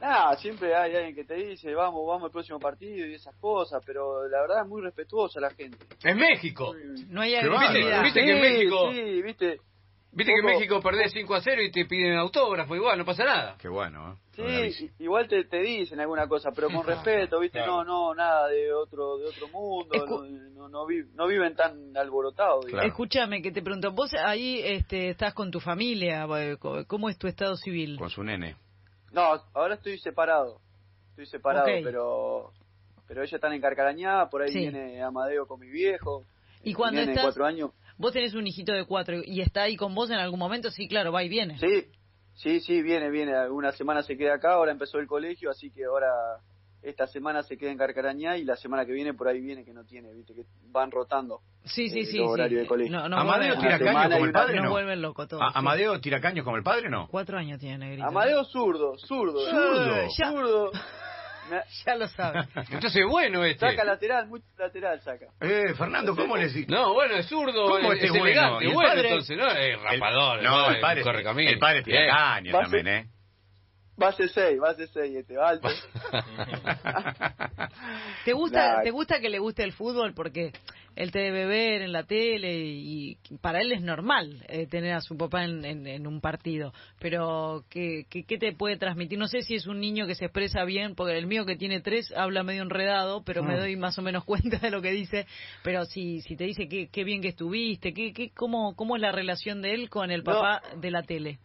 Nada, 0.00 0.36
siempre 0.36 0.74
hay 0.74 0.96
alguien 0.96 1.14
que 1.14 1.24
te 1.24 1.34
dice, 1.34 1.72
vamos, 1.74 2.04
vamos 2.04 2.24
al 2.24 2.32
próximo 2.32 2.58
partido 2.58 3.06
y 3.06 3.14
esas 3.14 3.36
cosas, 3.36 3.80
pero 3.86 4.26
la 4.28 4.40
verdad 4.40 4.62
es 4.62 4.68
muy 4.68 4.82
respetuosa 4.82 5.38
la 5.38 5.50
gente. 5.50 5.78
Es 6.02 6.16
México. 6.16 6.74
No 7.08 7.20
hay 7.20 7.34
bárbaro. 7.34 8.02
¿Viste 8.02 8.24
que 8.24 8.32
en 8.32 8.40
México- 8.40 8.90
Sí, 8.92 9.22
viste. 9.22 9.60
Viste 10.14 10.32
que 10.32 10.40
en 10.40 10.44
México 10.44 10.80
perdés 10.82 11.10
5 11.12 11.34
a 11.34 11.40
0 11.40 11.62
y 11.62 11.70
te 11.72 11.86
piden 11.86 12.16
autógrafo, 12.18 12.76
igual, 12.76 12.98
no 12.98 13.04
pasa 13.06 13.24
nada. 13.24 13.56
Qué 13.58 13.68
bueno, 13.68 14.18
¿eh? 14.36 14.70
Sí, 14.72 14.90
igual 14.98 15.26
te, 15.26 15.44
te 15.44 15.58
dicen 15.60 16.00
alguna 16.00 16.26
cosa, 16.28 16.50
pero 16.54 16.68
con 16.68 16.86
respeto, 16.86 17.40
¿viste? 17.40 17.58
Claro. 17.58 17.82
No, 17.84 18.08
no, 18.10 18.14
nada 18.14 18.48
de 18.48 18.72
otro 18.74 19.16
de 19.18 19.26
otro 19.26 19.48
mundo, 19.48 19.94
Escu- 19.94 20.28
no, 20.28 20.50
no, 20.62 20.68
no, 20.68 20.86
vi- 20.86 21.04
no 21.14 21.26
viven 21.26 21.54
tan 21.56 21.96
alborotados. 21.96 22.66
digamos. 22.66 22.72
Claro. 22.82 22.88
Escúchame, 22.88 23.40
que 23.42 23.52
te 23.52 23.62
pregunto, 23.62 23.90
vos 23.92 24.10
ahí 24.22 24.60
este, 24.62 25.08
estás 25.10 25.32
con 25.32 25.50
tu 25.50 25.60
familia, 25.60 26.26
¿cómo 26.86 27.08
es 27.08 27.16
tu 27.18 27.26
estado 27.26 27.56
civil? 27.56 27.96
Con 27.98 28.10
su 28.10 28.22
nene. 28.22 28.56
No, 29.12 29.22
ahora 29.54 29.74
estoy 29.74 29.98
separado, 29.98 30.58
estoy 31.10 31.26
separado, 31.26 31.66
pero 31.82 32.50
pero 33.08 33.22
ellos 33.22 33.32
están 33.34 33.52
en 33.52 33.60
Carcarañá, 33.60 34.28
por 34.30 34.42
ahí 34.42 34.48
Sí. 34.48 34.58
viene 34.60 35.02
Amadeo 35.02 35.46
con 35.46 35.60
mi 35.60 35.68
viejo. 35.68 36.24
¿Y 36.64 36.72
cuando 36.74 37.00
estás- 37.00 37.24
cuatro 37.24 37.44
años. 37.44 37.70
Vos 38.02 38.12
tenés 38.12 38.34
un 38.34 38.44
hijito 38.44 38.72
de 38.72 38.84
cuatro 38.84 39.20
y 39.24 39.40
está 39.40 39.62
ahí 39.62 39.76
con 39.76 39.94
vos 39.94 40.10
en 40.10 40.16
algún 40.18 40.40
momento, 40.40 40.72
sí, 40.72 40.88
claro, 40.88 41.12
va 41.12 41.22
y 41.22 41.28
viene. 41.28 41.56
Sí, 41.60 41.86
sí, 42.34 42.58
sí, 42.60 42.82
viene, 42.82 43.10
viene. 43.10 43.48
Una 43.48 43.70
semana 43.70 44.02
se 44.02 44.16
queda 44.16 44.34
acá, 44.34 44.54
ahora 44.54 44.72
empezó 44.72 44.98
el 44.98 45.06
colegio, 45.06 45.50
así 45.50 45.70
que 45.70 45.84
ahora 45.84 46.08
esta 46.82 47.06
semana 47.06 47.44
se 47.44 47.56
queda 47.56 47.70
en 47.70 47.78
Carcarañá 47.78 48.36
y 48.38 48.42
la 48.44 48.56
semana 48.56 48.84
que 48.84 48.90
viene 48.90 49.14
por 49.14 49.28
ahí 49.28 49.40
viene 49.40 49.64
que 49.64 49.72
no 49.72 49.84
tiene, 49.84 50.12
viste, 50.12 50.34
que 50.34 50.42
van 50.72 50.90
rotando. 50.90 51.42
Sí, 51.64 51.88
sí, 51.90 52.00
Eh, 52.00 52.06
sí. 52.06 52.18
los 52.18 52.34
sí. 52.34 52.54
de 52.56 52.66
colegio. 52.66 52.92
No, 52.98 53.08
no 53.08 53.18
Amadeo 53.18 53.56
tira 53.60 53.78
como 53.78 54.24
el 54.24 54.32
padre, 54.32 54.60
¿no? 54.60 54.70
vuelven 54.70 55.00
locos 55.00 55.28
todos. 55.28 55.40
A- 55.44 55.50
sí. 55.50 55.52
¿Amadeo 55.54 56.00
tira 56.00 56.20
caños 56.20 56.44
como 56.44 56.56
el 56.56 56.64
padre, 56.64 56.90
no? 56.90 57.06
Cuatro 57.08 57.38
años 57.38 57.60
tiene 57.60 57.78
Negrito. 57.78 58.08
Amadeo 58.08 58.42
zurdo, 58.46 58.98
zurdo. 58.98 59.38
Zurdo. 59.48 59.94
Eh, 59.96 60.08
Ya. 60.18 60.32
zurdo. 60.32 60.72
Ya 61.86 61.94
lo 61.96 62.08
sabes. 62.08 62.46
Entonces, 62.70 63.02
bueno 63.08 63.44
este. 63.44 63.68
Saca 63.70 63.84
lateral, 63.84 64.26
mucho 64.28 64.44
lateral 64.58 65.00
saca. 65.00 65.26
Eh, 65.40 65.74
Fernando, 65.76 66.14
¿cómo 66.16 66.36
le 66.36 66.46
decís? 66.48 66.68
No, 66.68 66.94
bueno, 66.94 67.14
es 67.16 67.26
zurdo, 67.26 67.64
¿Cómo 67.68 67.92
es, 67.92 67.94
este 67.94 68.06
es 68.06 68.10
bueno? 68.12 68.26
elegante, 68.26 68.64
¿Y 68.64 68.68
el 68.68 68.74
bueno, 68.74 68.90
padre? 68.90 69.08
entonces, 69.08 69.36
¿no? 69.36 69.48
Es 69.50 69.82
rapador, 69.82 70.38
El- 70.38 70.44
no, 70.44 70.70
el 70.70 70.80
padre, 70.80 71.02
corre 71.02 71.22
camino. 71.22 71.50
el 71.50 71.58
padre 71.58 71.82
tira 71.82 72.00
Bien. 72.00 72.14
caños 72.14 72.54
Va 72.54 73.11
ser- 74.10 74.26
¿eh? 74.26 74.28
Base 74.28 74.28
6, 74.28 74.60
base 74.60 74.86
6 74.88 75.16
este, 75.16 75.38
alto. 75.38 75.68
¿Te 78.24 78.32
gusta, 78.32 78.76
Nah. 78.76 78.82
¿Te 78.82 78.90
gusta 78.90 79.20
que 79.20 79.28
le 79.28 79.38
guste 79.38 79.64
el 79.64 79.72
fútbol? 79.72 80.14
Porque 80.14 80.52
él 80.94 81.10
te 81.10 81.20
debe 81.20 81.46
ver 81.46 81.82
en 81.82 81.92
la 81.92 82.04
tele 82.04 82.64
y 82.64 83.16
para 83.40 83.60
él 83.60 83.72
es 83.72 83.82
normal 83.82 84.44
eh, 84.48 84.66
tener 84.66 84.94
a 84.94 85.00
su 85.00 85.16
papá 85.16 85.44
en, 85.44 85.64
en, 85.64 86.06
un 86.06 86.20
partido. 86.20 86.72
Pero, 87.00 87.64
¿qué, 87.70 88.04
¿qué, 88.10 88.24
qué, 88.24 88.38
te 88.38 88.52
puede 88.52 88.76
transmitir? 88.76 89.18
No 89.18 89.26
sé 89.26 89.42
si 89.42 89.54
es 89.54 89.66
un 89.66 89.80
niño 89.80 90.06
que 90.06 90.14
se 90.14 90.26
expresa 90.26 90.64
bien, 90.64 90.94
porque 90.94 91.16
el 91.16 91.26
mío 91.26 91.46
que 91.46 91.56
tiene 91.56 91.80
tres 91.80 92.12
habla 92.14 92.42
medio 92.42 92.62
enredado, 92.62 93.22
pero 93.24 93.42
me 93.42 93.54
mm. 93.54 93.58
doy 93.58 93.76
más 93.76 93.98
o 93.98 94.02
menos 94.02 94.24
cuenta 94.24 94.58
de 94.58 94.70
lo 94.70 94.82
que 94.82 94.92
dice. 94.92 95.26
Pero 95.62 95.84
si, 95.84 96.20
si 96.22 96.36
te 96.36 96.44
dice 96.44 96.68
qué, 96.68 96.88
qué 96.88 97.04
bien 97.04 97.22
que 97.22 97.28
estuviste, 97.28 97.94
qué, 97.94 98.12
qué, 98.12 98.30
cómo, 98.30 98.74
¿cómo 98.76 98.96
es 98.96 99.02
la 99.02 99.12
relación 99.12 99.62
de 99.62 99.74
él 99.74 99.88
con 99.88 100.10
el 100.10 100.22
papá 100.22 100.62
de 100.76 100.90
la 100.90 101.02
tele? 101.02 101.38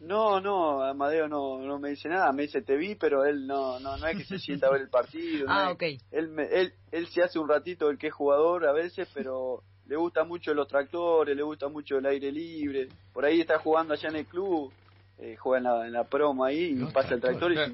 No, 0.00 0.40
no, 0.40 0.82
Amadeo 0.82 1.28
no, 1.28 1.58
no 1.58 1.78
me 1.78 1.90
dice 1.90 2.08
nada, 2.08 2.30
me 2.32 2.42
dice 2.42 2.62
te 2.62 2.76
vi, 2.76 2.94
pero 2.94 3.24
él 3.24 3.46
no, 3.46 3.80
no, 3.80 3.96
no 3.96 4.06
es 4.06 4.16
que 4.16 4.24
se 4.24 4.38
sienta 4.38 4.68
a 4.68 4.70
ver 4.70 4.82
el 4.82 4.88
partido. 4.90 5.46
ah, 5.48 5.70
ok. 5.72 5.82
Él, 6.12 6.38
él, 6.52 6.72
él 6.92 7.06
se 7.08 7.22
hace 7.22 7.38
un 7.38 7.48
ratito 7.48 7.90
el 7.90 7.98
que 7.98 8.08
es 8.08 8.14
jugador 8.14 8.66
a 8.66 8.72
veces, 8.72 9.08
pero 9.12 9.62
le 9.86 9.96
gusta 9.96 10.24
mucho 10.24 10.54
los 10.54 10.68
tractores, 10.68 11.36
le 11.36 11.42
gusta 11.42 11.68
mucho 11.68 11.98
el 11.98 12.06
aire 12.06 12.30
libre. 12.30 12.88
Por 13.12 13.24
ahí 13.24 13.40
está 13.40 13.58
jugando 13.58 13.94
allá 13.94 14.08
en 14.10 14.16
el 14.16 14.26
club, 14.26 14.70
eh, 15.18 15.36
juega 15.36 15.58
en 15.58 15.64
la, 15.64 15.86
en 15.86 15.92
la 15.92 16.04
promo 16.04 16.44
ahí 16.44 16.76
y 16.78 16.84
pasa 16.92 17.14
el 17.14 17.20
tractor 17.20 17.52
y 17.52 17.56
se 17.56 17.70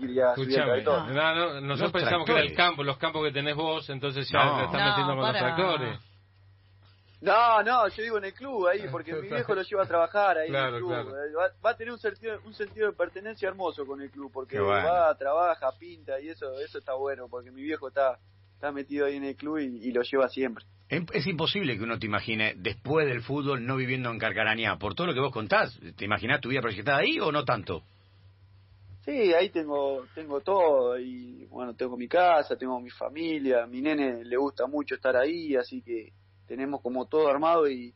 tractor. 0.63 1.13
No, 1.13 1.35
no, 1.35 1.61
nosotros 1.61 1.93
pensamos 1.93 2.25
que 2.25 2.33
era 2.33 2.41
el 2.41 2.55
campo, 2.55 2.83
los 2.83 2.97
campos 2.97 3.23
que 3.25 3.33
tenés 3.33 3.55
vos, 3.55 3.91
entonces 3.91 4.27
ya 4.33 4.45
no, 4.45 4.65
están 4.65 4.89
metiendo 4.89 5.15
con 5.15 5.27
los 5.27 5.37
tractores. 5.37 5.99
No, 7.25 7.63
no, 7.63 7.89
yo 7.89 8.03
digo 8.03 8.19
en 8.19 8.27
el 8.27 8.35
club 8.35 8.67
ahí, 8.67 8.87
porque 8.91 9.15
mi 9.15 9.29
viejo 9.29 9.55
lo 9.55 9.63
lleva 9.63 9.85
a 9.85 9.87
trabajar 9.87 10.37
ahí 10.37 10.49
en 10.49 10.55
el 10.55 10.77
club. 10.77 10.93
Va, 11.65 11.71
a 11.71 11.77
tener 11.77 11.93
un 11.93 11.99
sentido, 11.99 12.39
un 12.45 12.53
sentido 12.53 12.89
de 12.89 12.93
pertenencia 12.93 13.49
hermoso 13.49 13.87
con 13.87 14.03
el 14.03 14.11
club, 14.11 14.31
porque 14.31 14.61
va, 14.61 15.17
trabaja, 15.17 15.73
pinta 15.79 16.21
y 16.21 16.29
eso 16.29 16.53
eso 16.61 16.79
está 16.79 16.95
bueno, 16.95 17.29
porque 17.29 17.51
mi 17.51 17.63
viejo 17.63 17.89
está 17.89 18.19
está 18.55 18.73
metido 18.73 19.07
ahí 19.07 19.17
en 19.17 19.25
el 19.25 19.37
club 19.37 19.59
y, 19.59 19.91
lo 19.91 20.03
lleva 20.03 20.29
siempre. 20.29 20.65
Es 20.89 21.27
imposible 21.27 21.77
que 21.77 21.83
uno 21.83 21.99
te 21.99 22.07
imagine 22.07 22.55
después 22.57 23.07
del 23.07 23.23
fútbol 23.23 23.65
no 23.67 23.77
viviendo 23.77 24.11
en 24.11 24.19
Carcarañá. 24.19 24.79
Por 24.79 24.95
todo 24.95 25.07
lo 25.07 25.15
que 25.15 25.21
vos 25.21 25.33
contás, 25.33 25.79
¿te 25.97 26.05
imaginás 26.05 26.41
tu 26.41 26.51
vida 26.51 26.61
proyectada 26.61 26.99
ahí 26.99 27.19
o 27.21 27.33
no 27.33 27.45
tanto? 27.45 27.83
Sí, 29.05 29.33
ahí 29.35 29.49
tengo 29.49 30.05
tengo 30.15 30.41
todo 30.41 30.99
y 30.99 31.47
bueno, 31.47 31.75
tengo 31.75 31.97
mi 31.97 32.09
casa, 32.09 32.57
tengo 32.57 32.81
mi 32.81 32.91
familia, 32.91 33.67
mi 33.67 33.81
nene 33.81 34.25
le 34.25 34.37
gusta 34.37 34.67
mucho 34.67 34.95
estar 34.95 35.17
ahí, 35.17 35.57
así 35.57 35.83
que 35.83 36.13
tenemos 36.47 36.81
como 36.83 37.07
todo 37.07 37.29
armado 37.29 37.69
y, 37.69 37.95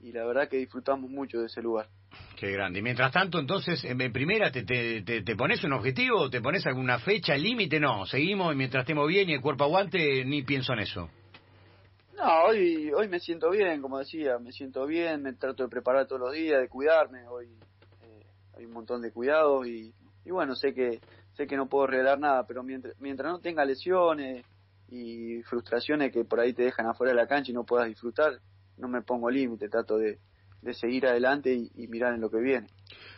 y 0.00 0.12
la 0.12 0.24
verdad 0.24 0.48
que 0.48 0.56
disfrutamos 0.56 1.10
mucho 1.10 1.40
de 1.40 1.46
ese 1.46 1.62
lugar. 1.62 1.88
Qué 2.36 2.50
grande. 2.50 2.78
Y 2.78 2.82
mientras 2.82 3.12
tanto, 3.12 3.38
entonces, 3.38 3.84
en 3.84 4.12
primera, 4.12 4.50
te, 4.50 4.64
te, 4.64 5.02
te, 5.02 5.36
pones 5.36 5.62
un 5.62 5.74
objetivo? 5.74 6.28
¿Te 6.30 6.40
pones 6.40 6.66
alguna 6.66 6.98
fecha, 6.98 7.36
límite? 7.36 7.78
No, 7.78 8.06
seguimos 8.06 8.52
y 8.52 8.56
mientras 8.56 8.82
estemos 8.82 9.06
bien 9.06 9.28
y 9.28 9.34
el 9.34 9.40
cuerpo 9.40 9.64
aguante, 9.64 10.24
ni 10.24 10.42
pienso 10.42 10.72
en 10.72 10.80
eso. 10.80 11.10
No, 12.16 12.44
hoy, 12.44 12.90
hoy 12.92 13.08
me 13.08 13.20
siento 13.20 13.50
bien, 13.50 13.80
como 13.80 13.98
decía, 13.98 14.38
me 14.38 14.52
siento 14.52 14.86
bien, 14.86 15.22
me 15.22 15.34
trato 15.34 15.62
de 15.62 15.68
preparar 15.68 16.06
todos 16.06 16.20
los 16.20 16.32
días, 16.32 16.60
de 16.60 16.68
cuidarme. 16.68 17.26
Hoy 17.28 17.46
eh, 18.02 18.26
hay 18.56 18.64
un 18.64 18.72
montón 18.72 19.02
de 19.02 19.12
cuidados 19.12 19.66
y, 19.66 19.94
y 20.24 20.30
bueno, 20.30 20.54
sé 20.54 20.74
que 20.74 21.00
sé 21.34 21.46
que 21.46 21.56
no 21.56 21.68
puedo 21.68 21.86
regalar 21.86 22.18
nada, 22.18 22.46
pero 22.46 22.62
mientras, 22.62 22.98
mientras 23.00 23.32
no 23.32 23.38
tenga 23.38 23.64
lesiones, 23.64 24.44
y 24.90 25.42
frustraciones 25.42 26.12
que 26.12 26.24
por 26.24 26.40
ahí 26.40 26.52
te 26.52 26.64
dejan 26.64 26.86
afuera 26.86 27.12
de 27.12 27.16
la 27.16 27.28
cancha 27.28 27.52
y 27.52 27.54
no 27.54 27.64
puedas 27.64 27.86
disfrutar, 27.86 28.40
no 28.76 28.88
me 28.88 29.02
pongo 29.02 29.30
límite, 29.30 29.68
trato 29.68 29.96
de, 29.96 30.18
seguir 30.72 31.06
adelante 31.06 31.54
y, 31.54 31.86
mirar 31.88 32.12
en 32.14 32.20
lo 32.20 32.30
que 32.30 32.40
viene. 32.40 32.66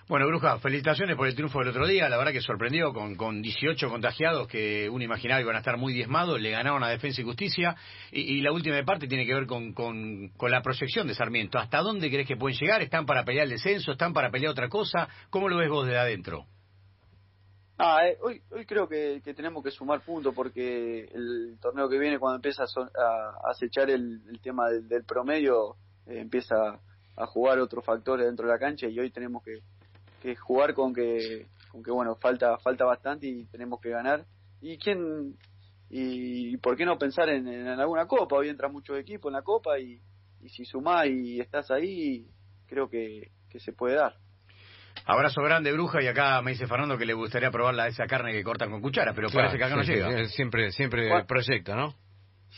Bueno, 0.09 0.26
Bruja, 0.26 0.59
felicitaciones 0.59 1.17
por 1.17 1.26
el 1.26 1.35
triunfo 1.35 1.61
del 1.61 1.69
otro 1.69 1.87
día. 1.87 2.09
La 2.09 2.19
verdad 2.19 2.33
que 2.33 2.41
sorprendió 2.41 2.93
con, 2.93 3.17
con 3.17 3.41
18 3.41 3.88
contagiados 3.88 4.47
que 4.49 4.88
uno 4.91 5.02
imaginaba 5.02 5.41
iban 5.41 5.57
a 5.57 5.61
estar 5.61 5.76
muy 5.76 5.93
diezmados. 5.93 6.41
Le 6.41 6.50
ganaron 6.50 6.85
a 6.85 6.88
Defensa 6.88 7.21
y 7.21 7.25
Justicia. 7.25 7.75
Y, 8.11 8.41
la 8.43 8.52
última 8.52 8.81
parte 8.85 9.09
tiene 9.09 9.25
que 9.25 9.35
ver 9.35 9.47
con, 9.47 9.73
con, 9.73 10.29
con, 10.37 10.50
la 10.50 10.61
proyección 10.61 11.07
de 11.07 11.14
Sarmiento. 11.14 11.59
¿Hasta 11.59 11.79
dónde 11.79 12.11
crees 12.11 12.29
que 12.29 12.37
pueden 12.37 12.59
llegar? 12.59 12.83
¿Están 12.83 13.07
para 13.07 13.25
pelear 13.25 13.45
el 13.45 13.50
descenso? 13.50 13.93
¿Están 13.93 14.12
para 14.12 14.31
pelear 14.31 14.52
otra 14.52 14.69
cosa? 14.69 15.09
¿Cómo 15.31 15.49
lo 15.49 15.57
ves 15.57 15.71
vos 15.71 15.87
de 15.87 15.97
adentro? 15.97 16.47
Ah, 17.79 18.07
eh, 18.07 18.19
hoy, 18.21 18.43
hoy 18.50 18.67
creo 18.67 18.88
que, 18.88 19.21
tenemos 19.35 19.64
que 19.64 19.71
sumar 19.71 20.02
puntos 20.05 20.35
porque 20.35 21.05
el 21.12 21.59
torneo 21.61 21.88
que 21.88 21.99
viene 21.99 22.19
cuando 22.19 22.37
empieza 22.37 22.64
a, 22.64 23.50
acechar 23.50 23.91
el, 23.91 24.21
tema 24.43 24.69
del, 24.69 25.05
promedio 25.05 25.76
eh, 26.07 26.21
empieza 26.21 26.55
a 27.17 27.26
jugar 27.26 27.59
otros 27.61 27.85
factores 27.85 28.26
dentro 28.26 28.47
de 28.47 28.52
la 28.52 28.59
cancha 28.59 28.87
y 28.87 28.99
hoy 28.99 29.11
tenemos 29.11 29.43
que, 29.43 29.61
que 30.21 30.37
jugar 30.37 30.75
con 30.75 30.95
que 30.95 31.47
con 31.71 31.83
que 31.83 31.91
bueno 31.91 32.14
falta 32.17 32.59
falta 32.59 32.85
bastante 32.85 33.26
y 33.26 33.47
tenemos 33.47 33.81
que 33.81 33.91
ganar. 33.91 34.26
Y 34.61 34.79
quién 34.79 35.37
y, 35.88 36.57
por 36.59 36.76
qué 36.76 36.85
no 36.85 36.99
pensar 36.99 37.29
en, 37.31 37.49
alguna 37.69 38.07
copa 38.07 38.37
hoy 38.37 38.49
entra 38.49 38.69
mucho 38.69 38.97
equipo 38.97 39.29
en 39.29 39.35
la 39.35 39.43
copa 39.43 39.79
y, 39.79 40.00
y 40.41 40.49
si 40.50 40.64
sumás 40.64 41.07
y 41.07 41.41
estás 41.41 41.71
ahí 41.71 42.26
creo 42.67 42.88
que, 42.88 43.31
que 43.50 43.61
se 43.61 43.73
puede 43.73 43.97
dar 43.97 44.22
Abrazo 45.04 45.42
grande, 45.42 45.73
bruja, 45.73 46.02
y 46.02 46.06
acá 46.06 46.40
me 46.42 46.52
dice 46.52 46.66
Fernando 46.66 46.97
que 46.97 47.06
le 47.06 47.14
gustaría 47.14 47.50
probar 47.50 47.75
la, 47.75 47.88
esa 47.88 48.06
carne 48.06 48.32
que 48.32 48.42
cortan 48.42 48.71
con 48.71 48.80
cuchara, 48.80 49.12
pero 49.14 49.28
parece 49.30 49.59
que 49.59 49.64
acá 49.64 49.76
no 49.76 49.82
llega. 49.82 50.26
siempre, 50.28 50.71
siempre 50.73 51.25
proyecta, 51.26 51.75
¿no? 51.75 51.94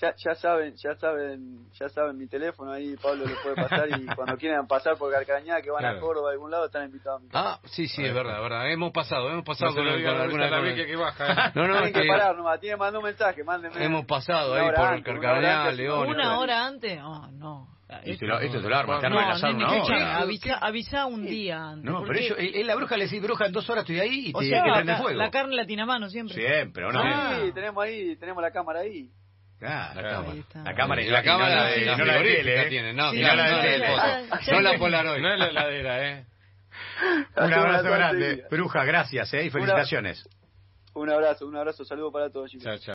Ya, 0.00 0.12
ya 0.16 0.34
saben, 0.34 0.74
ya 0.74 0.96
saben, 0.96 1.70
ya 1.72 1.88
saben 1.88 2.18
mi 2.18 2.26
teléfono 2.26 2.72
ahí, 2.72 2.96
Pablo 2.96 3.26
le 3.26 3.36
puede 3.36 3.54
pasar 3.54 3.88
y 3.90 4.06
cuando 4.16 4.36
quieran 4.36 4.66
pasar 4.66 4.96
por 4.96 5.12
Carcañá, 5.12 5.62
que 5.62 5.70
van 5.70 5.84
a 5.84 6.00
Córdoba 6.00 6.30
a 6.30 6.32
algún 6.32 6.50
lado, 6.50 6.66
están 6.66 6.86
invitados. 6.86 7.22
ah, 7.32 7.60
sí, 7.66 7.86
sí, 7.86 8.02
es 8.04 8.12
verdad, 8.12 8.42
verdad. 8.42 8.68
Hemos 8.72 8.90
pasado, 8.90 9.30
hemos 9.30 9.44
pasado 9.44 9.72
con, 9.72 9.86
alguna 9.86 10.50
la 10.50 10.74
que 10.74 10.96
baja. 10.96 11.26
¿eh? 11.46 11.52
No, 11.54 11.68
no, 11.68 11.74
Tienen 11.74 11.92
que, 11.92 12.08
parar 12.08 12.36
nomás, 12.36 12.58
tienen 12.58 12.78
mandar 12.78 12.98
un 12.98 13.04
mensaje, 13.04 13.44
mándenme. 13.44 13.84
Hemos 13.84 14.04
pasado 14.04 14.54
ahí 14.54 14.66
por 14.66 15.02
Carcañá, 15.04 15.70
León. 15.70 16.08
Una 16.08 16.40
hora 16.40 16.66
antes, 16.66 17.00
oh, 17.00 17.28
no. 17.30 17.73
Esto, 18.02 18.38
esto 18.40 18.58
es 18.58 18.64
el 18.64 18.72
arma, 18.72 18.96
está 18.96 19.08
no, 19.08 19.16
una 19.16 19.82
hora. 19.82 20.18
Avisa, 20.18 20.58
avisa 20.58 21.06
un 21.06 21.24
día 21.24 21.70
antes. 21.70 21.84
No, 21.84 22.02
pero 22.04 22.18
ellos, 22.18 22.36
él, 22.38 22.66
la 22.66 22.74
bruja 22.74 22.96
le 22.96 23.04
dice, 23.04 23.20
bruja, 23.20 23.46
en 23.46 23.52
dos 23.52 23.68
horas 23.70 23.82
estoy 23.82 24.00
ahí 24.00 24.28
y 24.28 24.32
te 24.32 24.46
sea, 24.46 24.62
que 24.62 24.72
prende 24.72 24.96
fuego. 24.96 25.18
La 25.18 25.30
carne 25.30 25.56
la 25.56 25.66
tiene 25.66 25.82
a 25.82 25.86
mano 25.86 26.08
siempre. 26.08 26.34
Siempre, 26.34 26.84
¿o 26.84 26.92
no? 26.92 27.00
Sí, 27.02 27.52
tenemos 27.52 27.84
ahí, 27.84 28.16
tenemos 28.16 28.42
la 28.42 28.50
cámara 28.50 28.80
ahí. 28.80 29.08
Claro, 29.58 30.02
la, 30.02 30.10
cámara. 30.10 30.34
la 30.64 30.74
cámara 30.74 31.02
y 31.02 31.08
la 31.08 31.22
cámara 31.22 31.64
de, 31.66 31.86
no 31.86 32.04
la 32.04 32.18
de 32.18 32.22
tele, 32.22 32.62
¿eh? 32.62 32.68
Tiene, 32.68 32.92
no, 32.92 33.12
no 33.12 33.34
la 33.34 33.62
de 33.62 33.62
tele. 33.62 33.88
No 34.52 34.60
la 34.60 34.78
Polaroid. 34.78 35.22
No 35.22 35.32
es 35.32 35.38
la 35.38 35.48
heladera, 35.48 36.08
¿eh? 36.10 36.26
Un 37.36 37.52
abrazo 37.52 37.90
grande. 37.90 38.44
Bruja, 38.50 38.84
gracias, 38.84 39.32
¿eh? 39.34 39.44
Y 39.44 39.50
felicitaciones. 39.50 40.28
Un 40.94 41.10
abrazo, 41.10 41.46
un 41.46 41.56
abrazo, 41.56 41.84
saludo 41.84 42.12
para 42.12 42.30
todos, 42.30 42.50
chicos. 42.50 42.64
Chao, 42.64 42.78
chao. 42.78 42.92